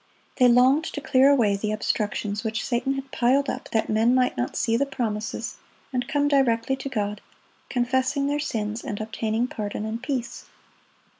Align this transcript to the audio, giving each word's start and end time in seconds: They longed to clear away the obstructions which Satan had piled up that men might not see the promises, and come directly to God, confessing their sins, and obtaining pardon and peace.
They 0.37 0.47
longed 0.47 0.85
to 0.85 0.99
clear 0.99 1.29
away 1.29 1.55
the 1.55 1.71
obstructions 1.71 2.43
which 2.43 2.65
Satan 2.65 2.95
had 2.95 3.11
piled 3.11 3.51
up 3.51 3.69
that 3.71 3.87
men 3.87 4.15
might 4.15 4.35
not 4.35 4.55
see 4.55 4.75
the 4.75 4.87
promises, 4.87 5.57
and 5.93 6.07
come 6.07 6.27
directly 6.27 6.75
to 6.77 6.89
God, 6.89 7.21
confessing 7.69 8.25
their 8.25 8.39
sins, 8.39 8.83
and 8.83 8.99
obtaining 8.99 9.45
pardon 9.47 9.85
and 9.85 10.01
peace. 10.01 10.45